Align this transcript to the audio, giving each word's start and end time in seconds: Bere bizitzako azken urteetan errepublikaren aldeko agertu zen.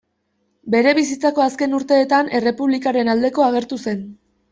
Bere 0.75 0.93
bizitzako 0.99 1.43
azken 1.45 1.75
urteetan 1.79 2.31
errepublikaren 2.39 3.13
aldeko 3.15 3.47
agertu 3.49 3.79
zen. 3.85 4.01